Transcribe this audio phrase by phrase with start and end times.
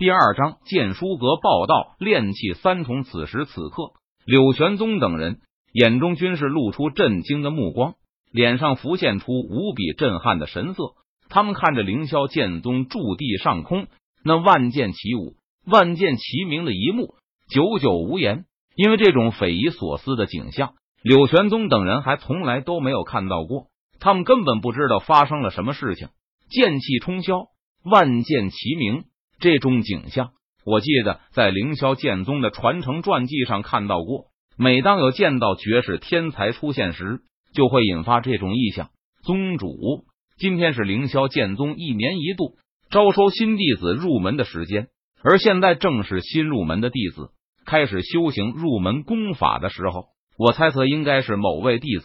[0.00, 3.02] 第二章剑书阁报道，炼气三重。
[3.02, 3.92] 此时此刻，
[4.24, 5.40] 柳玄宗等人
[5.74, 7.96] 眼中均是露出震惊的目光，
[8.32, 10.94] 脸上浮现出无比震撼的神色。
[11.28, 13.88] 他们看着凌霄剑宗驻地上空
[14.24, 15.34] 那万剑齐舞、
[15.66, 17.16] 万剑齐鸣的一幕，
[17.50, 18.46] 久久无言。
[18.76, 20.72] 因为这种匪夷所思的景象，
[21.02, 23.66] 柳玄宗等人还从来都没有看到过。
[23.98, 26.08] 他们根本不知道发生了什么事情。
[26.48, 27.48] 剑气冲霄，
[27.84, 29.04] 万剑齐鸣。
[29.40, 30.30] 这种景象，
[30.66, 34.26] 我记得在凌霄剑宗的传承传记上看到过。
[34.58, 37.22] 每当有剑道绝世天才出现时，
[37.54, 38.90] 就会引发这种异象。
[39.24, 40.04] 宗主，
[40.36, 42.56] 今天是凌霄剑宗一年一度
[42.90, 44.88] 招收新弟子入门的时间，
[45.22, 47.30] 而现在正是新入门的弟子
[47.64, 50.08] 开始修行入门功法的时候。
[50.36, 52.04] 我猜测，应该是某位弟子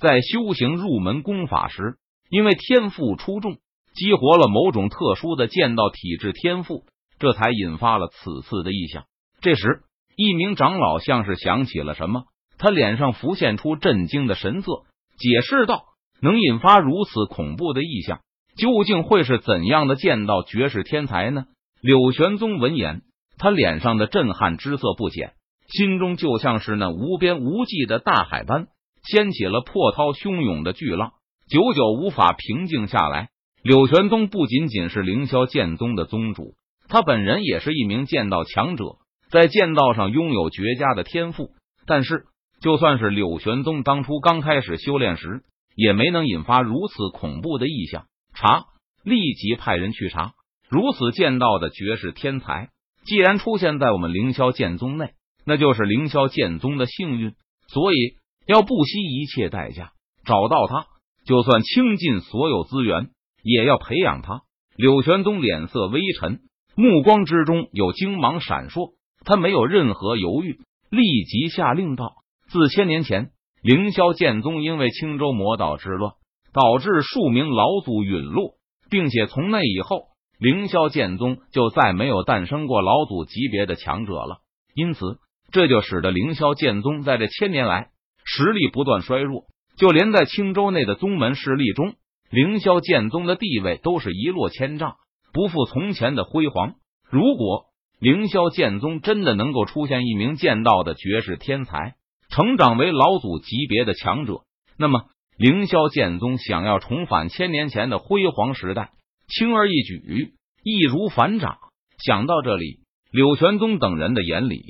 [0.00, 1.96] 在修行入门功法时，
[2.30, 3.58] 因为天赋出众。
[3.94, 6.84] 激活了某种特殊的剑道体质天赋，
[7.18, 9.04] 这才引发了此次的异象。
[9.40, 9.82] 这时，
[10.16, 12.24] 一名长老像是想起了什么，
[12.58, 14.84] 他脸上浮现出震惊的神色，
[15.18, 15.84] 解释道
[16.22, 18.20] ：“能引发如此恐怖的异象，
[18.56, 21.44] 究竟会是怎样的剑道绝世天才呢？”
[21.82, 23.02] 柳玄宗闻言，
[23.38, 25.32] 他脸上的震撼之色不减，
[25.68, 28.68] 心中就像是那无边无际的大海般，
[29.02, 31.12] 掀起了波涛汹涌的巨浪，
[31.48, 33.30] 久久无法平静下来。
[33.62, 36.54] 柳玄宗不仅仅是凌霄剑宗的宗主，
[36.88, 38.96] 他本人也是一名剑道强者，
[39.30, 41.50] 在剑道上拥有绝佳的天赋。
[41.84, 42.24] 但是，
[42.62, 45.42] 就算是柳玄宗当初刚开始修炼时，
[45.76, 48.06] 也没能引发如此恐怖的异象。
[48.34, 48.64] 查，
[49.04, 50.32] 立即派人去查。
[50.70, 52.70] 如此剑道的绝世天才，
[53.04, 55.10] 既然出现在我们凌霄剑宗内，
[55.44, 57.34] 那就是凌霄剑宗的幸运。
[57.68, 59.92] 所以，要不惜一切代价
[60.24, 60.86] 找到他，
[61.26, 63.10] 就算倾尽所有资源。
[63.42, 64.42] 也要培养他。
[64.76, 66.40] 柳玄宗脸色微沉，
[66.74, 68.92] 目光之中有精芒闪烁。
[69.24, 72.14] 他没有任何犹豫，立即下令道
[72.48, 76.14] ：“自千年前凌霄剑宗因为青州魔道之乱，
[76.54, 78.54] 导致数名老祖陨落，
[78.88, 80.04] 并且从那以后，
[80.38, 84.38] 凌霄剑宗就再没有诞生过老祖级别的强者了。
[84.74, 85.18] 因此，
[85.52, 87.88] 这就使得凌霄剑宗在这千年来
[88.24, 89.44] 实力不断衰弱，
[89.76, 91.92] 就连在青州内的宗门势力中。”
[92.30, 94.94] 凌霄剑宗的地位都是一落千丈，
[95.32, 96.74] 不复从前的辉煌。
[97.10, 97.64] 如果
[97.98, 101.96] 凌霄剑宗真的能够出现一名剑道的绝世天才，
[102.30, 104.42] 成长为老祖级别的强者，
[104.78, 108.92] 那么凌霄剑宗想要重返千年前的辉煌时代，
[109.26, 111.58] 轻而易举，易如反掌。
[111.98, 112.78] 想到这里，
[113.10, 114.62] 柳玄宗等人的眼里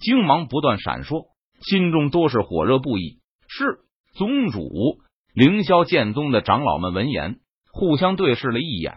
[0.00, 1.26] 精芒不断闪烁，
[1.60, 3.18] 心中都是火热不已。
[3.46, 3.80] 是
[4.14, 5.03] 宗主。
[5.34, 7.40] 凌霄剑宗的长老们闻言，
[7.72, 8.94] 互相对视了一眼，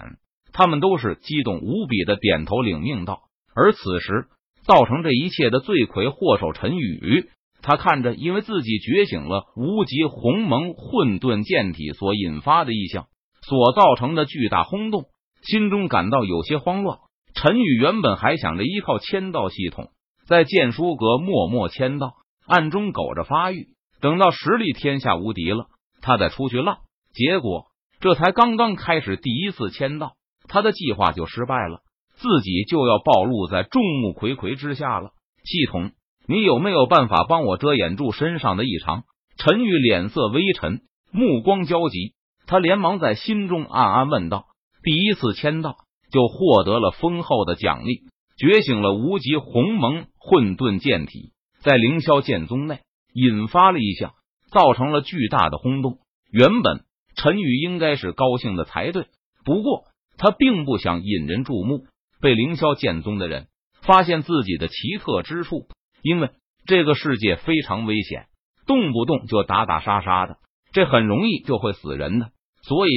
[0.54, 3.22] 他们都是激动无比的点头领命道。
[3.56, 4.28] 而此时，
[4.64, 7.26] 造成这一切的罪魁祸首陈宇，
[7.64, 13.08] 他看着因为自己觉醒了无极鸿蒙混沌剑体所引发的异象
[13.42, 15.06] 所造成的巨大轰动，
[15.42, 17.00] 心中感到有些慌乱。
[17.34, 19.90] 陈宇原本还想着依靠签到系统，
[20.28, 22.14] 在剑书阁默默签到，
[22.46, 23.70] 暗中苟着发育，
[24.02, 25.66] 等到实力天下无敌了。
[26.02, 26.80] 他再出去浪，
[27.14, 27.66] 结果
[28.00, 30.14] 这才刚刚开始第一次签到，
[30.48, 31.82] 他的计划就失败了，
[32.16, 35.12] 自己就要暴露在众目睽睽之下了。
[35.44, 35.92] 系统，
[36.28, 39.04] 你有没有办法帮我遮掩住身上的异常？
[39.38, 40.82] 陈宇脸色微沉，
[41.12, 42.14] 目光焦急，
[42.48, 44.46] 他连忙在心中暗暗问道
[44.84, 45.76] ：“第一次签到
[46.12, 48.02] 就获得了丰厚的奖励，
[48.38, 52.82] 觉醒了无极鸿蒙混沌剑体，在凌霄剑宗内
[53.14, 54.14] 引发了一项。”
[54.52, 56.00] 造成了巨大的轰动。
[56.32, 56.84] 原本
[57.16, 59.08] 陈宇应该是高兴的才对，
[59.46, 59.86] 不过
[60.18, 61.86] 他并不想引人注目，
[62.22, 63.48] 被凌霄剑宗的人
[63.82, 65.68] 发现自己的奇特之处。
[66.02, 66.30] 因为
[66.66, 68.28] 这个世界非常危险，
[68.66, 70.38] 动不动就打打杀杀的，
[70.72, 72.30] 这很容易就会死人的。
[72.62, 72.92] 所以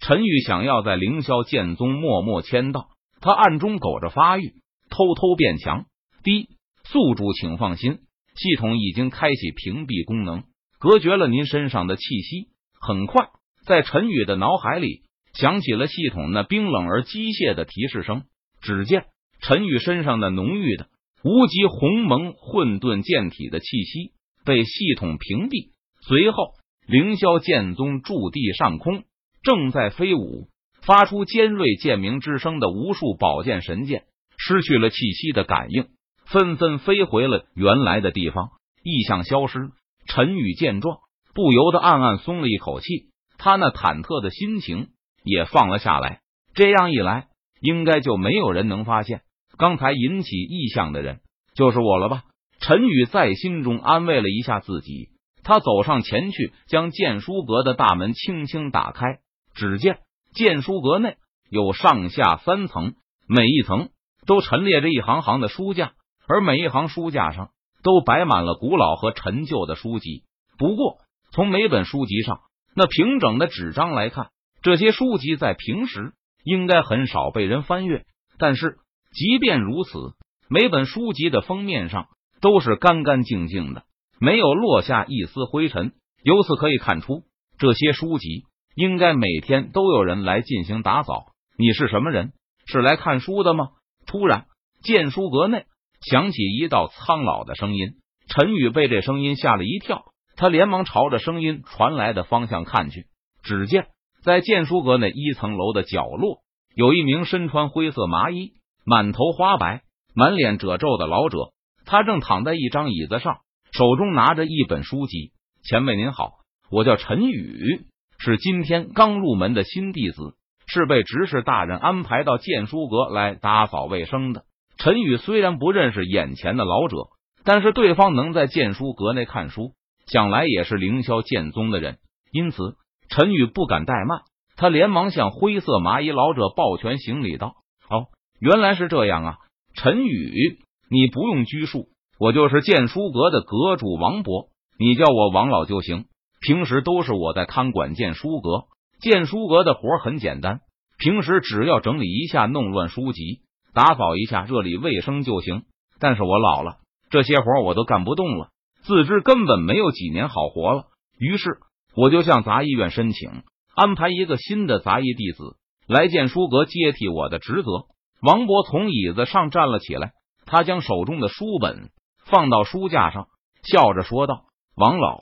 [0.00, 2.88] 陈宇想要在凌霄剑宗默默签到，
[3.20, 4.54] 他暗中苟着发育，
[4.90, 5.86] 偷偷变强。
[6.22, 6.48] 第一，
[6.84, 8.00] 宿主请放心，
[8.34, 10.44] 系统已经开启屏蔽功能。
[10.84, 12.48] 隔绝了您身上的气息。
[12.78, 13.28] 很快，
[13.64, 15.00] 在陈宇的脑海里
[15.32, 18.24] 响起了系统那冰冷而机械的提示声。
[18.60, 19.06] 只见
[19.40, 20.88] 陈宇身上的浓郁的
[21.22, 24.12] 无极鸿蒙混沌剑体的气息
[24.44, 25.70] 被系统屏蔽。
[26.06, 26.52] 随后，
[26.86, 29.04] 凌霄剑宗驻地上空
[29.42, 30.48] 正在飞舞、
[30.82, 34.02] 发出尖锐剑鸣之声的无数宝剑神剑
[34.36, 35.86] 失去了气息的感应，
[36.26, 38.50] 纷纷飞回了原来的地方，
[38.82, 39.70] 异象消失。
[40.06, 40.98] 陈宇见状，
[41.34, 44.88] 不由得暗暗松了一口气，他那忐忑的心情
[45.22, 46.20] 也放了下来。
[46.54, 47.28] 这样一来，
[47.60, 49.22] 应该就没有人能发现
[49.56, 51.20] 刚才引起异象的人
[51.54, 52.24] 就是我了吧？
[52.60, 55.10] 陈宇在心中安慰了一下自己，
[55.42, 59.18] 他走上前去，将剑书阁的大门轻轻打开。
[59.54, 59.98] 只见
[60.34, 61.16] 剑书阁内
[61.50, 62.94] 有上下三层，
[63.28, 63.90] 每一层
[64.26, 65.92] 都陈列着一行行的书架，
[66.26, 67.50] 而每一行书架上
[67.84, 70.24] 都摆满了古老和陈旧的书籍。
[70.58, 70.98] 不过，
[71.30, 72.40] 从每本书籍上
[72.74, 74.30] 那平整的纸张来看，
[74.62, 78.04] 这些书籍在平时应该很少被人翻阅。
[78.38, 78.78] 但是，
[79.12, 80.14] 即便如此，
[80.48, 82.08] 每本书籍的封面上
[82.40, 83.84] 都是干干净净的，
[84.18, 85.92] 没有落下一丝灰尘。
[86.22, 87.22] 由此可以看出，
[87.58, 88.44] 这些书籍。
[88.74, 91.26] 应该每天都有人来进行打扫。
[91.56, 92.32] 你是什么人？
[92.66, 93.68] 是来看书的吗？
[94.06, 94.46] 突然，
[94.82, 95.66] 剑书阁内
[96.10, 97.94] 响起一道苍老的声音。
[98.28, 100.04] 陈宇被这声音吓了一跳，
[100.36, 103.06] 他连忙朝着声音传来的方向看去。
[103.42, 103.88] 只见
[104.22, 106.38] 在剑书阁内一层楼的角落，
[106.74, 108.52] 有一名身穿灰色麻衣、
[108.84, 109.82] 满头花白、
[110.14, 111.52] 满脸褶皱的老者，
[111.84, 113.40] 他正躺在一张椅子上，
[113.72, 115.32] 手中拿着一本书籍。
[115.62, 116.32] 前辈您好，
[116.70, 117.86] 我叫陈宇。
[118.18, 120.36] 是今天刚入门的新弟子，
[120.66, 124.44] 是被执事大人安排到剑书阁来打扫卫生的。
[124.76, 126.96] 陈宇虽然不认识眼前的老者，
[127.44, 129.72] 但是对方能在剑书阁内看书，
[130.06, 131.98] 想来也是凌霄剑宗的人，
[132.32, 132.76] 因此
[133.08, 134.22] 陈宇不敢怠慢，
[134.56, 137.54] 他连忙向灰色麻衣老者抱拳行礼道
[137.88, 138.06] ：“哦，
[138.40, 139.36] 原来是这样啊，
[139.74, 140.58] 陈宇，
[140.90, 141.88] 你不用拘束，
[142.18, 144.48] 我就是剑书阁的阁主王博，
[144.78, 146.06] 你叫我王老就行。”
[146.46, 148.64] 平时都是我在看管剑书阁，
[149.00, 150.60] 剑书阁的活很简单，
[150.98, 153.40] 平时只要整理一下弄乱书籍，
[153.74, 155.64] 打扫一下这里卫生就行。
[155.98, 156.78] 但是我老了，
[157.10, 158.48] 这些活我都干不动了，
[158.82, 160.84] 自知根本没有几年好活了。
[161.18, 161.58] 于是
[161.94, 163.42] 我就向杂役院申请
[163.74, 165.56] 安排一个新的杂役弟子
[165.86, 167.86] 来剑书阁接替我的职责。
[168.20, 170.12] 王博从椅子上站了起来，
[170.46, 171.90] 他将手中的书本
[172.24, 173.28] 放到书架上，
[173.62, 174.44] 笑着说道
[174.76, 175.18] ：“王老。”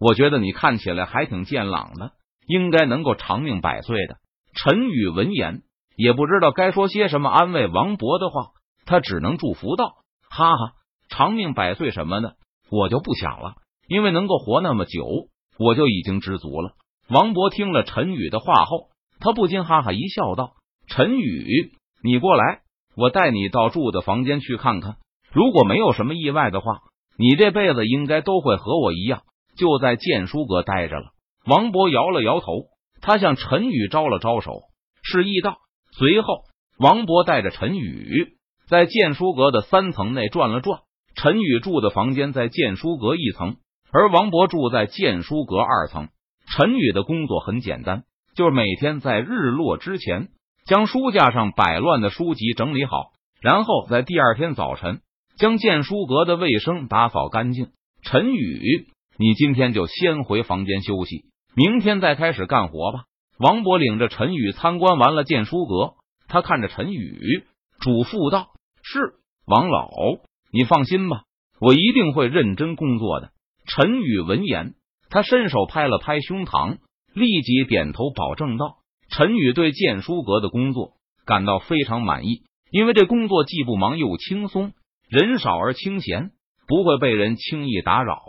[0.00, 2.10] 我觉得你看起来还挺健朗的，
[2.48, 4.16] 应该能够长命百岁的。
[4.52, 5.62] 陈宇闻言
[5.96, 8.50] 也不知道该说些什么安慰王博的话，
[8.86, 9.94] 他只能祝福道
[10.30, 10.72] ：“哈哈，
[11.08, 12.36] 长命百岁什么的，
[12.70, 13.54] 我就不想了，
[13.88, 15.06] 因为能够活那么久，
[15.58, 16.72] 我就已经知足了。”
[17.08, 18.88] 王博听了陈宇的话后，
[19.20, 20.52] 他不禁哈哈一笑，道
[20.88, 21.72] ：“陈宇，
[22.02, 22.60] 你过来，
[22.96, 24.96] 我带你到住的房间去看看。
[25.32, 26.80] 如果没有什么意外的话，
[27.18, 29.22] 你这辈子应该都会和我一样。”
[29.54, 31.10] 就在剑书阁待着了。
[31.44, 32.46] 王博摇了摇头，
[33.02, 34.62] 他向陈宇招了招手，
[35.02, 35.58] 示意道。
[36.02, 36.46] 随后，
[36.80, 38.34] 王博带着陈宇
[38.66, 40.80] 在剑书阁的三层内转了转。
[41.14, 43.54] 陈宇住的房间在剑书阁一层，
[43.92, 46.08] 而王博住在剑书阁二层。
[46.48, 48.02] 陈宇的工作很简单，
[48.34, 50.30] 就是每天在日落之前
[50.66, 55.02] 将书架上摆乱的书籍整理好，然后在第二天早晨
[55.36, 57.68] 将剑书阁的卫生打扫干净。
[58.02, 58.88] 陈宇。
[59.18, 63.04] 你今天就先回房间休息，明天再开始干活吧。
[63.38, 65.94] 王博领着陈宇参观完了剑书阁，
[66.28, 67.44] 他看着陈宇
[67.80, 68.48] 嘱咐道
[68.82, 69.14] ：“是
[69.46, 69.90] 王老，
[70.52, 71.22] 你放心吧，
[71.60, 73.30] 我一定会认真工作的。”
[73.66, 74.74] 陈宇闻言，
[75.08, 76.78] 他伸手拍了拍胸膛，
[77.14, 78.76] 立即点头保证道
[79.10, 80.92] ：“陈宇对剑书阁的工作
[81.24, 84.72] 感到非常满意，因为这工作既不忙又轻松，
[85.08, 86.30] 人少而清闲，
[86.66, 88.22] 不会被人轻易打扰。”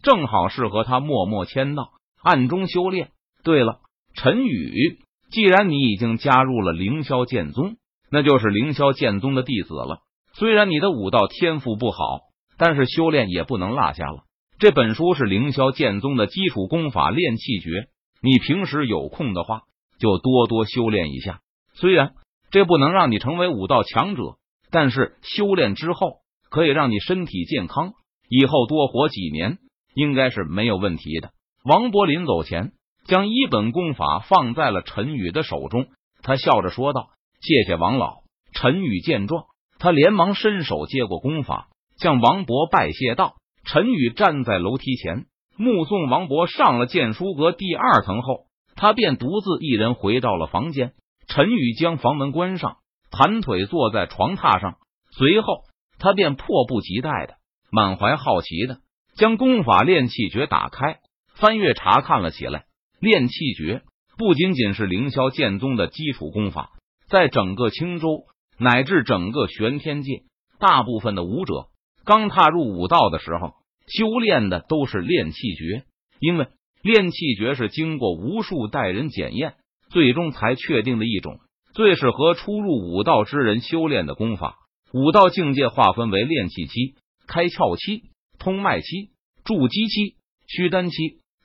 [0.00, 1.90] 正好适合他默默签到，
[2.22, 3.10] 暗中修炼。
[3.42, 3.80] 对了，
[4.14, 4.98] 陈宇，
[5.30, 7.76] 既然你已经加入了凌霄剑宗，
[8.10, 10.00] 那就是凌霄剑宗的弟子了。
[10.34, 12.20] 虽然你的武道天赋不好，
[12.56, 14.24] 但是修炼也不能落下了。
[14.58, 17.88] 这本书是凌霄剑宗的基础功法练气诀，
[18.22, 19.62] 你平时有空的话，
[19.98, 21.40] 就多多修炼一下。
[21.74, 22.12] 虽然
[22.50, 24.36] 这不能让你成为武道强者，
[24.70, 26.18] 但是修炼之后
[26.50, 27.92] 可以让你身体健康，
[28.28, 29.58] 以后多活几年。
[29.94, 31.30] 应该是没有问题的。
[31.64, 32.70] 王博临走前，
[33.08, 35.86] 将一本功法放在了陈宇的手中，
[36.22, 37.08] 他笑着说道
[37.40, 38.18] ：“谢谢王老。”
[38.52, 39.46] 陈宇见状，
[39.78, 45.24] 他连忙伸手接过功法，向王博拜谢道：“陈宇站在楼梯前，
[45.56, 48.44] 目送王博上了剑书阁第二层后，
[48.76, 50.92] 他便独自一人回到了房间。
[51.28, 52.76] 陈宇将房门关上，
[53.10, 54.76] 盘腿坐在床榻上，
[55.12, 55.62] 随后
[55.98, 57.36] 他便迫不及待的、
[57.70, 58.80] 满怀好奇的。
[59.14, 60.98] 将功法练气诀打开，
[61.34, 62.66] 翻阅查看了起来。
[63.00, 63.82] 炼气诀
[64.16, 66.70] 不仅仅是凌霄剑宗的基础功法，
[67.08, 68.24] 在整个青州
[68.58, 70.22] 乃至整个玄天界，
[70.58, 71.68] 大部分的武者
[72.04, 73.54] 刚踏入武道的时候，
[73.86, 75.84] 修炼的都是炼气诀。
[76.20, 76.48] 因为
[76.82, 79.54] 炼气诀是经过无数代人检验，
[79.90, 81.38] 最终才确定的一种
[81.72, 84.56] 最适合初入武道之人修炼的功法。
[84.92, 86.96] 武道境界划分为炼气期、
[87.28, 89.10] 开窍期、通脉期、
[89.44, 90.16] 筑基期、
[90.48, 90.96] 虚丹期、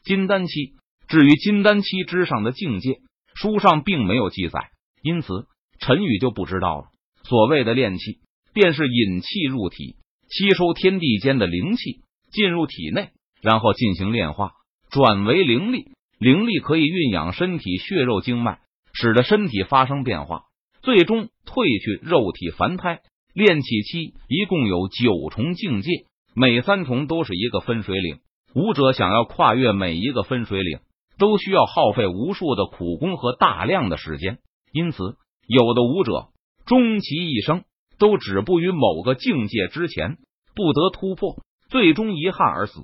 [0.04, 0.74] 金丹期。
[1.14, 2.98] 至于金丹期之上的境界，
[3.36, 4.72] 书上并没有记载，
[5.04, 5.46] 因此
[5.78, 6.86] 陈宇就不知道了。
[7.22, 8.18] 所谓的炼气，
[8.52, 12.00] 便是引气入体，吸收天地间的灵气，
[12.32, 13.12] 进入体内，
[13.44, 14.54] 然后进行炼化，
[14.90, 15.92] 转为灵力。
[16.18, 18.58] 灵力可以运养身体血肉经脉，
[18.92, 20.46] 使得身体发生变化，
[20.82, 23.02] 最终褪去肉体凡胎。
[23.36, 25.92] 炼气期一共有九重境界，
[26.34, 28.18] 每三重都是一个分水岭。
[28.56, 30.80] 武者想要跨越每一个分水岭，
[31.18, 34.40] 都需要耗费无数的苦功和大量的时间。
[34.72, 35.16] 因此，
[35.48, 36.30] 有的武者
[36.66, 37.64] 终其一生
[38.00, 40.18] 都止步于某个境界之前，
[40.56, 41.38] 不得突破，
[41.70, 42.82] 最终遗憾而死。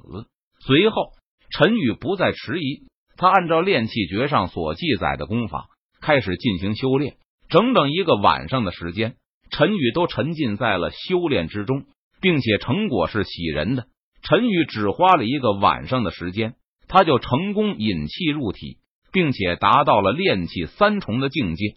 [0.66, 1.14] 随后，
[1.52, 2.88] 陈宇不再迟疑。
[3.18, 5.68] 他按照炼气诀上所记载的功法
[6.00, 7.18] 开始进行修炼，
[7.50, 9.16] 整整一个晚上的时间，
[9.52, 11.84] 陈宇都沉浸在了修炼之中，
[12.22, 13.88] 并且成果是喜人的。
[14.22, 16.56] 陈宇只花了一个晚上的时间，
[16.90, 18.80] 他就成功引气入体，
[19.14, 21.76] 并且达到了炼气三重的境界。